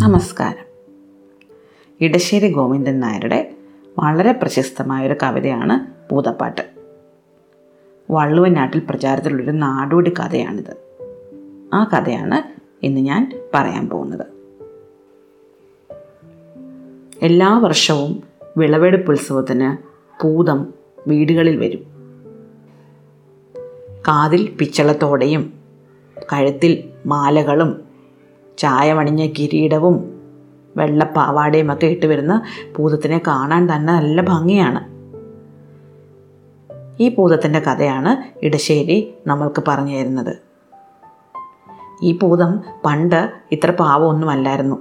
[0.00, 0.64] നമസ്കാരം.
[2.00, 3.54] ഇടശ്ശേരി ഗോവിന്ദൻ നായരുടെ
[3.98, 6.60] വളരെ പ്രശസ്തമായ ഒരു കവിതയാണ് ഭൂതപ്പാട്ട്.
[8.10, 10.76] വള്ളുവനാട്ടിൽ പ്രചാരത്തിലുള്ളൊരു നാടോടി കഥയാണിത്.
[11.74, 14.26] ആ കഥയാണ് ഇന്ന് ഞാൻ പറയാൻ പോകുന്നത്.
[17.22, 18.22] എല്ലാ വർഷവും
[18.56, 19.76] വിളവെടുപ്പ് ഉത്സവത്തിന്
[20.22, 20.74] പൂതം
[21.06, 21.80] വീടുകളിൽ വരും.
[24.08, 25.59] കാതിൽ പിച്ചളത്തോടെയും
[26.32, 27.80] കഴുത്തിൽ മാലകളും
[28.58, 30.20] ചായമണിഞ്ഞ കിരീടവും
[30.76, 32.42] വെള്ളപ്പാവാടയും ഒക്കെ ഇട്ട് വരുന്ന
[32.76, 35.00] പൂതത്തിനെ കാണാൻ തന്നെ നല്ല ഭംഗിയാണ്.
[37.02, 40.36] ഈ പൂതത്തിന്റെ കഥയാണ് ഇടശ്ശേരി നമ്മൾക്ക് പറഞ്ഞു തരുന്നത്.
[42.02, 44.76] ഈ പൂതം പണ്ട് ഇത്ര പാവമൊന്നുമല്ലായിരുന്നു.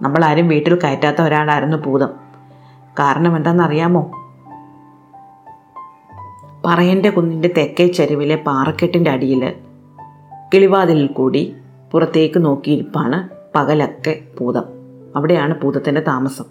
[0.00, 2.08] നമ്മളാരും വീട്ടിൽ കയറ്റാത്ത ഒരാളായിരുന്നു പൂതം
[2.98, 4.10] കാരണം എന്താണെന്നറിയാമോ?
[6.66, 9.54] പറയന്റെ കുന്നിന്റെ തെക്കേ ചെരുവിലെ പാറക്കെട്ടിന്റെ അടിയിൽ
[10.54, 11.54] കിളിവാതിലിൽ കൂടി
[11.92, 14.64] പുറത്തേക്ക് നോക്കിയിരിപ്പാണ് പകലൊക്കെ പൂതം
[15.16, 16.44] അവിടെയാണ് പൂതത്തിന്റെ താമസം.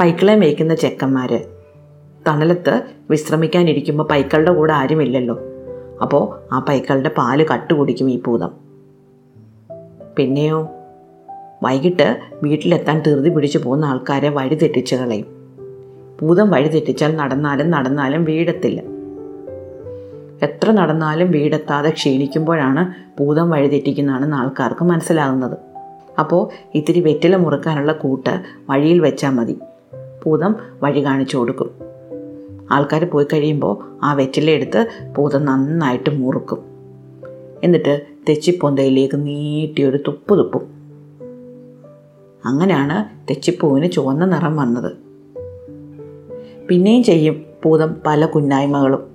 [0.00, 1.40] പൈക്കളെ മേയ്ക്കുന്ന ചെക്കന്മാർ
[2.26, 5.38] തണലത്ത് വിശ്രമിക്കാനിരിക്കുമ്പോൾ പൈക്കളുടെ കൂടെ ആരുമില്ലല്ലോ.
[6.02, 8.50] അപ്പോൾ ആ പൈക്കളുടെ പാൽ കട്ടുകുടിക്കും ഈ പൂതം
[10.16, 10.68] പിന്നെയോ?
[11.62, 15.26] വൈകിട്ട് വീട്ടിലെത്താൻ ധൃതി പിടിച്ചു പോകുന്ന ആൾക്കാരെ വഴി തെറ്റിച്ച് കളയും.
[16.22, 18.93] ഭൂതം വഴി തെറ്റിച്ചാൽ നടന്നാലും നടന്നാലും വീടെത്തില്ല
[20.44, 25.58] എത്ര നടന്നാലും വീടെത്താതെ ക്ഷീണിക്കുമ്പോഴാണ് ഭൂതം വഴിതെറ്റിക്കുന്നതാണെന്ന് ആൾക്കാർക്ക് മനസ്സിലാകുന്നത്.
[26.18, 29.58] അപ്പോൾ ഇത്തിരി വെറ്റില മുറുക്കാനുള്ള കൂട്ട് വഴിയിൽ വെച്ചാൽ മതി.
[30.26, 31.70] ഭൂതം വഴി കാണിച്ചു കൊടുക്കും.
[32.70, 36.58] ആൾക്കാർ പോയി കഴിയുമ്പോൾ ആ വെറ്റില എടുത്ത് ഭൂതം നന്നായിട്ട് മുറുക്കും.
[37.64, 40.62] എന്നിട്ട് തെച്ചിപ്പൊന്തയിലേക്ക് നീട്ടിയൊരു തുപ്പ് തുപ്പും.
[42.44, 44.92] അങ്ങനെയാണ് തെച്ചിപ്പൂവിന് ചുവന്ന നിറം വന്നത്.
[46.68, 49.13] പിന്നെയും ചെയ്യും ഭൂതം പല കുന്നായ്മകളും.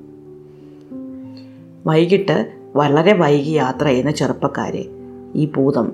[1.89, 2.37] വൈകിട്ട്
[2.75, 4.83] വളരെ വൈകി യാത്ര ചെയ്യുന്ന ചെറുപ്പക്കാരെ
[5.35, 5.87] ഈ ഭൂതം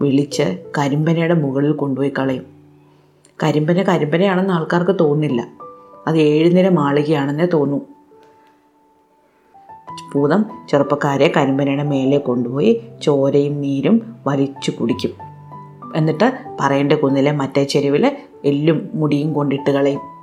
[0.00, 0.46] വിളിച്ച്
[0.78, 2.46] കരിമ്പനയുടെ മുകളിൽ കൊണ്ടുപോയി കളയും.
[3.42, 5.40] കരിമ്പന കരിമ്പനയാണെന്ന് ആൾക്കാർക്ക് തോന്നില്ല
[6.06, 7.80] അത് ഏഴുനിര മാളികയാണെന്നേ തോന്നൂ.
[10.14, 13.96] ഭൂതം ചെറുപ്പക്കാരെ കരിമ്പനയുടെ മേലെ കൊണ്ടുപോയി ചോരയും നീരും
[14.26, 15.12] വലിച്ചു കുടിക്കും.
[15.96, 16.28] എന്നിട്ട്
[16.60, 18.04] പറയേണ്ട കുന്നിലെ മറ്റേ ചെരുവിൽ
[18.44, 20.13] എല്ലും മുടിയും കൊണ്ടിട്ട് കളയും.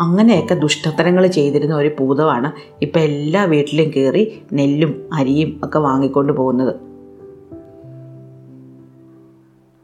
[0.00, 2.52] അങ്ങനെയൊക്കെ ദുഷ്ടത്തരങ്ങൾ ചെയ്തിരുന്ന ഒരു ഭൂതമാണ്
[2.82, 6.74] ഇപ്പം എല്ലാ വീട്ടിലും കയറി നെല്ലും അരിയും ഒക്കെ വാങ്ങിക്കൊണ്ട് പോകുന്നത്.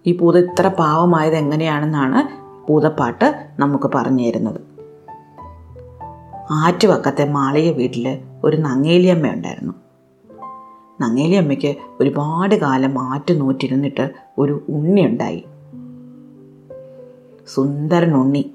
[0.07, 4.61] ഈ പൂത ഇത്ര പാവമായത് എങ്ങനെയാണെന്നാണ് പൂതപ്പാട്ട് നമുക്ക് പറഞ്ഞു തരുന്നത്.
[6.51, 9.73] ആറ്റുവക്കത്തെ മാളിക വീട്ടിൽ ഒരു നങ്ങേലിയമ്മ ഉണ്ടായിരുന്നു
[11.01, 15.45] നങ്ങേലിയമ്മയ്ക്ക് ഒരുപാട് കാലം ആറ്റു നൂറ്റിരുന്നിട്ട് ഒരു ഉണ്ണി ഉണ്ടായി
[17.55, 18.51] സുന്ദരൻ ഉണ്ണി.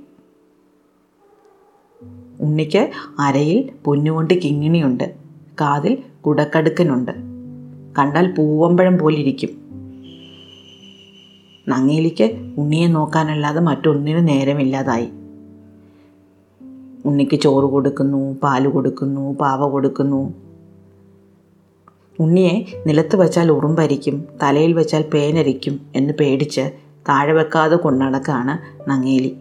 [2.41, 2.89] ഉണ്ണിക്ക്
[3.19, 5.15] അരയിൽ പൊന്നുകൊണ്ട് കിങ്ങിണിയുണ്ട്.
[5.61, 7.11] കാതിൽ കുടക്കടുക്കനുണ്ട്.
[7.99, 9.49] കണ്ടാൽ പൂവമ്പഴം പോലിരിക്കും.
[11.67, 15.09] നങ്ങേലിക്ക് ഉണ്ണിയെ നോക്കാനല്ലാതെ മറ്റൊന്നിനും നേരമില്ലാതായി.
[17.05, 20.33] ഉണ്ണിക്ക് ചോറ് കൊടുക്കുന്നു പാൽ കൊടുക്കുന്നു പാവ കൊടുക്കുന്നു.
[22.19, 26.71] ഉണ്ണിയെ നിലത്ത് വെച്ചാൽ ഉറുമ്പരിക്കും തലയിൽ വെച്ചാൽ പേനരിക്കും എന്ന് പേടിച്ച്
[27.09, 29.37] താഴെ വെക്കാതെ കൊണ്ടടക്കാണ് നങ്ങേലി.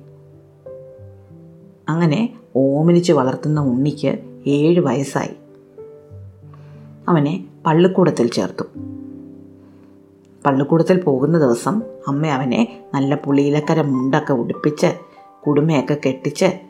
[1.89, 5.35] അങ്ങനെ ഓമനിച്ച് വളർത്തുന്ന ഉണ്ണിക്ക് ഏഴ് വയസ്സായി.
[7.09, 8.65] അവനെ പള്ളിക്കൂടത്തിൽ ചേർത്തു.
[10.47, 14.87] പള്ളിക്കൂടത്തിൽ പോകുന്ന ദിവസം അമ്മ അവനെ നല്ല പുളിയിലക്കര മുണ്ടൊക്കെ ഉടുപ്പിച്ച്
[15.47, 16.61] കുടുമയൊക്കെ കെട്ടിച്ച്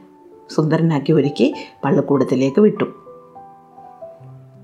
[0.50, 1.54] സുന്ദരനാക്കി ഒരുക്കി
[1.84, 2.84] പള്ളിക്കൂടത്തിലേക്ക് വിട്ടു.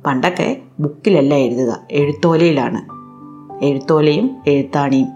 [0.06, 1.80] പണ്ടൊക്കെ ബുക്കിലല്ല എഴുതുക?
[1.90, 2.96] എഴുത്തോലയിലാണ്.
[3.64, 5.08] എഴുത്തോലയും എഴുത്താണിയും.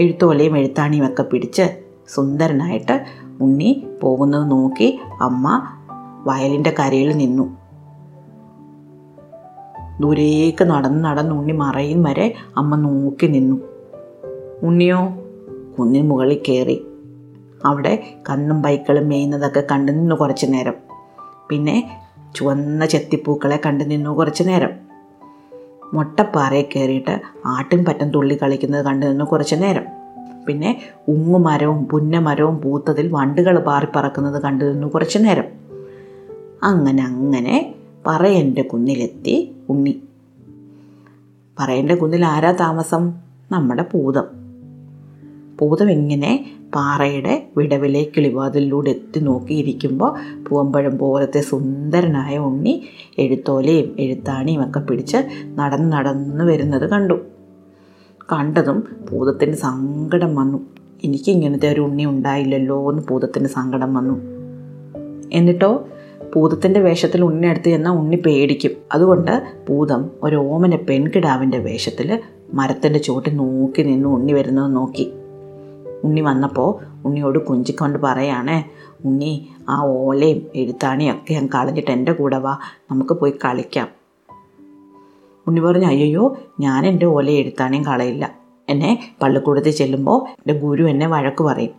[0.00, 1.76] എഴുത്തോലയും എഴുത്താണിയും ഒക്കെ പിടിച്ച്
[2.08, 3.04] സുന്ദരനായിട്ട്
[3.40, 5.62] ഉണ്ണി പോകുന്നത് നോക്കി അമ്മ
[6.26, 7.56] വയലിന്റെ കരയിൽ നിന്നു.
[10.00, 13.56] ദൂരേക്ക് നടന്ന് നടന്ന് ഉണ്ണി മറയും വരെ അമ്മ നോക്കി നിന്നു.
[14.62, 14.98] ഉണ്ണിയോ
[15.78, 16.86] കുന്നിന് മുകളിൽ കയറി.
[17.64, 20.74] അവിടെ കന്നും ബൈക്കളും മേയുന്നതൊക്കെ കണ്ടു നിന്നു കുറച്ച് നേരം.
[21.50, 22.00] പിന്നെ
[22.34, 24.70] ചുവന്ന ചെത്തിപ്പൂക്കളെ കണ്ടു നിന്നു കുറച്ച് നേരം.
[25.94, 29.99] മുട്ടപ്പാറയിൽ കയറിയിട്ട് ആട്ടും പറ്റം തുള്ളി കളിക്കുന്നത് കണ്ടു നിന്നു കുറച്ച് നേരം.
[30.46, 35.44] പിന്നെ ഉങ്ങുമരവും പുന്നമരവും പൂത്തതിൽ വണ്ടുകൾ പാറിപ്പറക്കുന്നത് കണ്ടിരുന്നു കുറച്ച് നേരം.
[36.62, 37.74] അങ്ങനെ അങ്ങനെ
[38.06, 40.02] പറയന്റെ കുന്നിലെത്തി ഉണ്ണി.
[41.58, 43.12] പറയന്റെ കുന്നിൽ ആരാ താമസം?
[43.52, 44.24] നമ്മുടെ പൂതം.
[45.58, 52.84] പൂതം ഇങ്ങനെ പാറയുടെ വിടവിലെ കിളിവാതിലൂടെ എത്തി നോക്കിയിരിക്കുമ്പോൾ പൂവമ്പഴം പോലത്തെ സുന്ദരനായ ഉണ്ണി
[53.18, 55.16] എഴുത്തോലയും എഴുത്താണിയും ഒക്കെ പിടിച്ച്
[55.54, 57.20] നടന്ന് നടന്ന് വരുന്നത് കണ്ടു.
[58.32, 60.58] കണ്ടതും ഭൂതത്തിന് സങ്കടം വന്നു.
[61.04, 64.20] എനിക്ക് ഇങ്ങനത്തെ ഒരു ഉണ്ണി ഉണ്ടായില്ലല്ലോ എന്ന് ഭൂതത്തിന് സങ്കടം വന്നു.
[65.32, 65.86] എന്നിട്ടോ
[66.36, 68.70] ഭൂതത്തിന്റെ വേഷത്തിൽ ഉണ്ണി അടുത്ത് ചെന്നാൽ ഉണ്ണി പേടിക്കും.
[68.92, 72.20] അതുകൊണ്ട് ഭൂതം ഒരു ഓമന പെൺകിടാവിന്റെ വേഷത്തിൽ
[72.54, 75.12] മരത്തിന്റെ ചുവട്ടിൽ നോക്കി നിന്ന് ഉണ്ണി വരുന്നത് നോക്കി.
[76.04, 78.70] ഉണ്ണി വന്നപ്പോൾ ഉണ്ണിയോട് കുഞ്ചിക്കൊണ്ട് പറയാണേ
[79.04, 82.58] ഉണ്ണി ആ ഓലയും എഴുത്താണിയൊക്കെ ഞാൻ കളഞ്ഞിട്ട് എന്റെ കൂടെ വാ.
[82.90, 83.99] നമുക്ക് പോയി കളിക്കാം.
[85.50, 88.32] ഉണ്ണി പറഞ്ഞു അയ്യോ ഞാൻ എന്റെ ഓല എഴുത്താനേയും കളയില്ല.
[88.68, 91.70] എന്നെ പള്ളിക്കൂടത്തിൽ ചെല്ലുമ്പോൾ എന്റെ ഗുരു എന്നെ വഴക്ക് പറയും.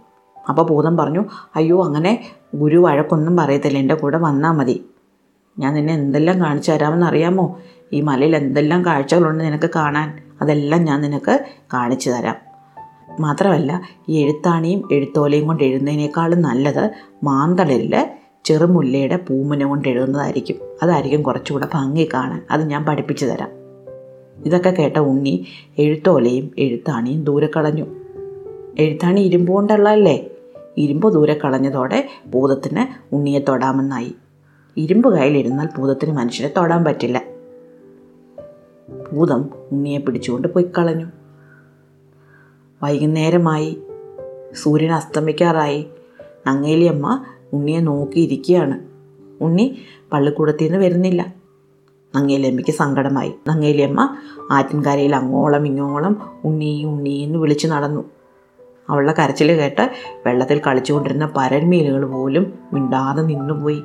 [0.49, 1.25] അപ്പോൾ ഭൂതം പറഞ്ഞു
[1.55, 2.25] അയ്യോ അങ്ങനെ
[2.55, 4.85] ഗുരു വഴക്കൊന്നും പറയത്തില്ല എന്റെ കൂടെ വന്നാൽ മതി.
[5.59, 7.59] ഞാൻ നിന്നെ എന്തെല്ലാം കാണിച്ചു തരാമെന്ന് അറിയാമോ?
[7.93, 10.19] ഈ മലയിൽ എന്തെല്ലാം കാഴ്ചകളുണ്ട് നിനക്ക് കാണാൻ?
[10.41, 12.35] അതെല്ലാം ഞാൻ നിനക്ക് കാണിച്ചു തരാം.
[13.19, 16.89] മാത്രമല്ല ഈ എഴുത്താണിയും എഴുത്തോലയും കൊണ്ട് എഴുതുന്നതിനേക്കാളും നല്ലത്
[17.23, 18.09] മാന്തളിരിൽ
[18.45, 20.55] ചെറുമുല്ലയുടെ പൂമുന കൊണ്ട് എഴുതുന്നതായിരിക്കും.
[20.83, 22.41] അതായിരിക്കും കുറച്ചുകൂടെ ഭംഗി കാണാൻ.
[22.51, 23.60] അത് ഞാൻ പഠിപ്പിച്ചു തരാം.
[24.45, 25.45] ഇതൊക്കെ കേട്ട ഉണ്ണി
[25.77, 27.85] എഴുത്തോലയും എഴുത്താണിയും ദൂരെ കളഞ്ഞു.
[28.79, 30.29] എഴുത്താണി ഇരുമ്പ് കൊണ്ടുള്ളതല്ലേ?
[30.77, 34.15] ഇരുമ്പ് ദൂരെ കളഞ്ഞതോടെ ഭൂതത്തിന് ഉണ്ണിയെ തൊടാമെന്നായി.
[34.77, 37.23] ഇരുമ്പ് കയ്യിലിരുന്നാൽ ഭൂതത്തിന് മനുഷ്യനെ തൊടാൻ പറ്റില്ല.
[39.13, 41.05] ഭൂതം ഉണ്ണിയെ പിടിച്ചുകൊണ്ട് പോയി കളഞ്ഞു.
[42.83, 43.77] വൈകുന്നേരമായി.
[44.53, 45.85] സൂര്യൻ അസ്തമിക്കാറായി.
[46.47, 48.79] നങ്ങേലിയമ്മ ഉണ്ണിയെ നോക്കിയിരിക്കുകയാണ്.
[49.43, 49.77] ഉണ്ണി
[50.13, 51.40] പള്ളിക്കൂടത്തിൽ നിന്ന് വരുന്നില്ല.
[52.15, 53.33] നങ്ങേലിയമ്മയ്ക്ക് സങ്കടമായി.
[53.47, 54.15] നങ്ങേലിയമ്മ
[54.51, 58.01] ആറ്റിൻകരയിൽ അങ്ങോളം ഇങ്ങോളം ഉണ്ണി ഉണ്ണി എന്ന് വിളിച്ചു നടന്നു.
[58.89, 59.91] അവളുടെ കരച്ചിൽ കേട്ട്
[60.25, 63.83] വെള്ളത്തിൽ കളിച്ചുകൊണ്ടിരുന്ന പരന്മീനുകൾ പോലും മിണ്ടാതെ നിന്നുപോയി.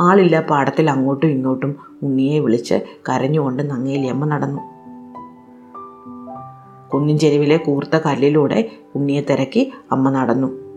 [0.00, 4.60] ആളില്ല പാടത്തിൽ അങ്ങോട്ടും ഇങ്ങോട്ടും ഉണ്ണിയെ വിളിച്ച് കരഞ്ഞുകൊണ്ട് നങ്ങേലിയമ്മ നടന്നു.
[6.88, 10.68] കുന്നിൻ ചെരുവിലെ കൂർത്ത കല്ലിലൂടെ ഉണ്ണിയെ തിരക്കി അമ്മ നടന്നു.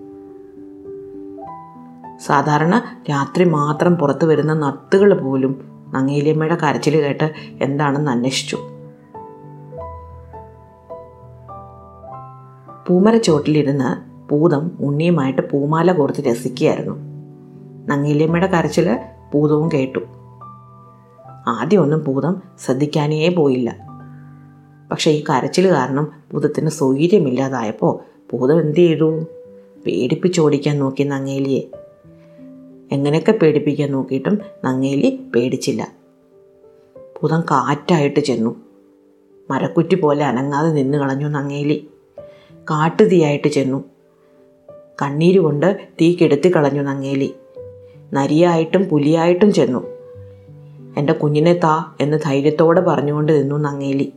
[2.18, 8.58] സാധാരണ രാത്രി മാത്രം പുറത്തു വരുന്ന നത്തുകൾ പോലും നങ്ങേലിയമ്മയുടെ കരച്ചിൽ കേട്ട് എന്താണെന്ന് അന്വേഷിച്ചു.
[12.88, 16.96] പൂമരച്ചോട്ടിലിരുന്ന് പൂതം ഉണ്ണിയുമായിട്ട് പൂമാല കോർത്ത് രസിക്കുകയായിരുന്നു.
[17.88, 19.00] നങ്ങേലിയമ്മയുടെ കരച്ചിൽ
[19.34, 20.00] പൂതവും കേട്ടു.
[21.48, 23.92] ആദ്യമൊന്നും പൂതം ശ്രദ്ധിക്കാനേ പോയില്ല.
[24.92, 28.00] പക്ഷേ ഈ കരച്ചിൽ കാരണം ഭൂതത്തിന് സ്വൈര്യമില്ലാതായപ്പോൾ
[28.34, 29.20] ഭൂതം എന്ത് ചെയ്തു?
[29.86, 31.81] പേടിപ്പിച്ചോടിക്കാൻ നോക്കി നങ്ങേലിയെ.
[32.92, 35.88] എങ്ങനെയൊക്കെ പേടിപ്പിക്കാൻ നോക്കിയിട്ടും നങ്ങേലി പേടിച്ചില്ല.
[37.22, 38.56] ഭൂതം കാറ്റായിട്ട് ചെന്നു.
[39.52, 41.88] മരക്കുറ്റി പോലെ അനങ്ങാതെ നിന്ന് കളഞ്ഞു നങ്ങേലി.
[42.58, 43.84] കാട്ടുതീയായിട്ട് ചെന്നു.
[45.02, 47.34] കണ്ണീരുകൊണ്ട് തീ കെടുത്തി കളഞ്ഞു നങ്ങേലി.
[48.14, 49.88] നരിയായിട്ടും പുലിയായിട്ടും ചെന്നു.
[50.98, 54.14] എന്റെ കുഞ്ഞിനെ താ എന്ന് ധൈര്യത്തോടെ പറഞ്ഞുകൊണ്ട് നിന്നു നങ്ങേലി.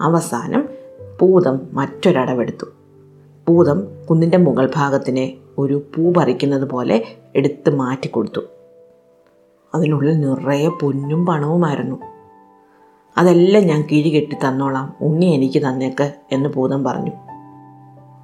[0.00, 0.68] അവസാനം
[1.20, 2.66] പൂതം മറ്റൊരടവെടുത്തു.
[3.48, 7.04] പൂതം കുന്നിന്റെ മുകൾ ഭാഗത്തിനെ ഒരു പൂ പറിക്കുന്നത് പോലെ
[7.36, 8.40] എടുത്ത് മാറ്റിക്കൊടുത്തു
[9.74, 11.96] അതിനുള്ളിൽ നിറയെ പൊന്നും പണവുമായിരുന്നു.
[13.18, 14.94] അതെല്ലാം ഞാൻ കിഴി കെട്ടി തന്നോളാം.
[15.00, 17.10] ഉണ്ണി എനിക്ക് തന്നേക്ക് എന്ന് ഭൂതം പറഞ്ഞു.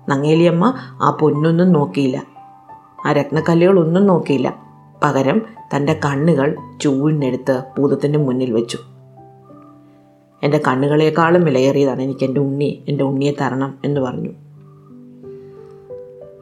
[0.08, 2.22] നങ്ങേലിയമ്മ ആ പൊന്നൊന്നും നോക്കിയില്ല.
[3.06, 4.56] ആ രത്നക്കല്ലുകളൊന്നും നോക്കിയില്ല.
[5.04, 5.42] പകരം
[5.76, 8.78] തന്റെ കണ്ണുകൾ ചൂഴിനെടുത്ത് ഭൂതത്തിന്റെ മുന്നിൽ വെച്ചു.
[10.42, 14.30] എന്റെ കണ്ണുകളേക്കാളും വിലയേറിയതാണ് എനിക്ക് എന്റെ ഉണ്ണി എന്റെ ഉണ്ണിയെ തരണം എന്ന് പറഞ്ഞു.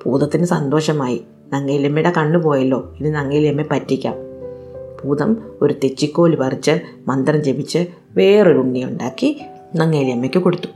[0.04, 1.25] ഭൂതത്തിന് സന്തോഷമായി.
[1.52, 2.94] നങ്ങയിലമ്മയുടെ കണ്ണു പോയല്ലോ.
[3.00, 4.14] ഇനി നങ്ങയിലമ്മയെ പറ്റിക്കാം.
[5.04, 9.43] ഭൂതം ഒരു തെച്ചിക്കോൽ പറിച്ച് മന്ത്രം ജപിച്ച് വേറൊരു ഉണ്ണി ഉണ്ടാക്കി
[9.75, 10.66] നങ്ങയിലമ്മയ്ക്ക് കൊടുത്തു.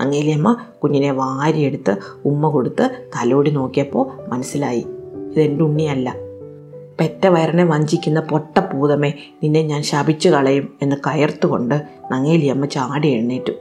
[0.00, 4.86] നങ്ങയിലമ്മ കുഞ്ഞിനെ വാരിയെടുത്ത് ഉമ്മ കൊടുത്ത് തലോടി നോക്കിയപ്പോൾ മനസ്സിലായി.
[5.32, 6.16] ഇതെന്റെ ഉണ്ണിയല്ല.
[7.00, 13.52] പെറ്റ വയറിനെ വഞ്ചിക്കുന്ന പൊട്ട പൂതമേ നിന്നെ ഞാൻ ശപിച്ചു കളയും എന്ന് കയർത്തുകൊണ്ട് നങ്ങേലിയമ്മ ചാടി എഴുന്നേറ്റു.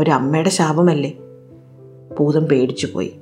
[0.00, 1.16] ഒരമ്മയുടെ ശാപമല്ലേ?
[2.16, 3.12] ഭൂതം പേടിച്ചു പോയി.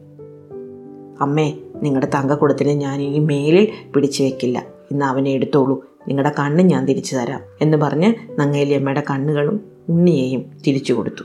[1.21, 1.53] അമ്മേ
[1.83, 4.67] നിങ്ങളുടെ തങ്കക്കുടത്തിനെ ഞാൻ ഇനി മേലിൽ പിടിച്ചു വെക്കില്ല.
[4.91, 5.85] ഇന്ന് അവനെ എടുത്തോളൂ.
[6.09, 11.25] നിങ്ങളുടെ കണ്ണ് ഞാൻ തിരിച്ചു തരാം എന്ന് പറഞ്ഞ് നങ്ങേലിയമ്മയുടെ കണ്ണുകളും ഉണ്ണിയെയും തിരിച്ചു കൊടുത്തു.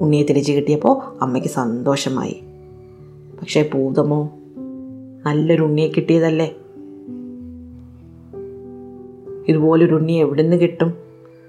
[0.00, 2.42] ഉണ്ണിയെ തിരിച്ചു കിട്ടിയപ്പോൾ അമ്മയ്ക്ക് സന്തോഷമായി.
[3.40, 4.38] പക്ഷേ ഭൂതമോ?
[5.26, 6.54] നല്ലൊരു ഉണ്ണിയെ കിട്ടിയതല്ലേ?
[9.48, 10.94] ഇതുപോലൊരു ഉണ്ണി എവിടെ നിന്ന് കിട്ടും?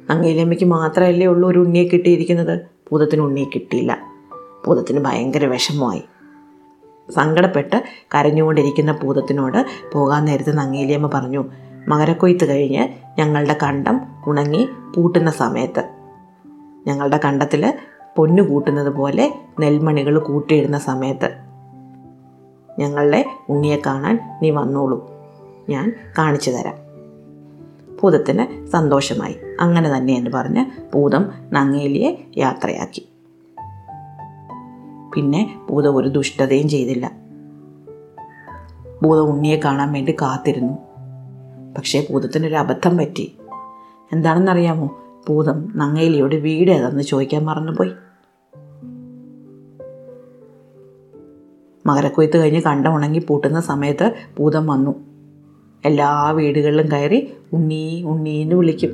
[0.10, 2.60] അങ്ങയിലമ്മയ്ക്ക് മാത്രമല്ലേ ഉള്ളൂ ഒരു ഉണ്ണിയെ കിട്ടിയിരിക്കുന്നത്.
[2.92, 4.09] ഭൂതത്തിന് ഉണ്ണിയെ കിട്ടിയില്ല.
[4.68, 6.04] ഭൂതത്തിന് ഭയങ്കര വിഷമമായി.
[7.12, 7.84] സങ്കടപ്പെട്ട്
[8.16, 11.46] കരഞ്ഞുകൊണ്ടിരിക്കുന്ന ഭൂതത്തിനോട് പോകാൻ നേരത്തെ നങ്ങേലിയമ്മ പറഞ്ഞു
[11.88, 12.88] മകരക്കൊയ്ത്ത് കഴിഞ്ഞ്
[13.20, 15.90] ഞങ്ങളുടെ കണ്ടം ഉണങ്ങി പൂട്ടുന്ന സമയത്ത്.
[16.88, 17.74] ഞങ്ങളുടെ കണ്ടത്തിൽ
[18.16, 21.32] പൊന്നു കൂട്ടുന്നത് പോലെ നെൽമണികൾ കൂട്ടിയിടുന്ന സമയത്ത്
[22.80, 25.12] ഞങ്ങളുടെ ഉണ്ണിയെ കാണാൻ നീ വന്നോളൂ.
[25.70, 26.76] ഞാൻ കാണിച്ചു തരാം.
[28.02, 29.36] ഭൂതത്തിന് സന്തോഷമായി.
[29.60, 33.09] അങ്ങനെ തന്നെ എന്ന് പറഞ്ഞ് ഭൂതം നങ്ങേലിയെ യാത്രയാക്കി.
[35.16, 37.12] പിന്നെ ഭൂതം ഒരു ദുഷ്ടതയും ചെയ്തില്ല.
[39.04, 40.74] ഭൂതം ഉണ്ണിയെ കാണാൻ വേണ്ടി കാത്തിരുന്നു.
[41.78, 43.38] പക്ഷേ ഭൂതത്തിനൊരു അബദ്ധം പറ്റി.
[44.12, 44.98] എന്താണെന്നറിയാമോ?
[45.30, 47.92] ഭൂതം നങ്ങയിലിയോട് വീട് ഏതാണെന്ന് ചോദിക്കാൻ മറന്നുപോയി.
[51.86, 54.96] മകരക്കൊയ്ത്ത് കഴിഞ്ഞ് കണ്ട ഉണങ്ങി പൂട്ടുന്ന സമയത്ത് ഭൂതം വന്നു.
[55.86, 58.92] എല്ലാ വീടുകളിലും കയറി ഉണ്ണി ഉണ്ണീന്ന് വിളിക്കും.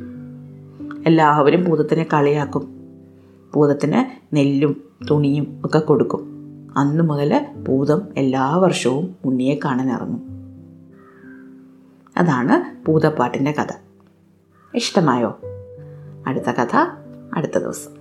[1.08, 2.75] എല്ലാവരും ഭൂതത്തിനെ കളിയാക്കും.
[3.56, 6.36] ഭൂതത്തിന് നെല്ലും തുണിയും ഒക്കെ കൊടുക്കും.
[6.78, 10.36] അന്നു മുതൽ ഭൂതം എല്ലാ വർഷവും ഉണ്ണിയെ കാണാൻ ഇറങ്ങും.
[12.18, 13.74] അതാണ് ഭൂതപ്പാട്ടിന്റെ കഥ.
[14.74, 15.40] ഇഷ്ടമായോ?
[16.28, 16.76] അടുത്ത കഥ
[17.34, 17.95] അടുത്ത ദിവസം.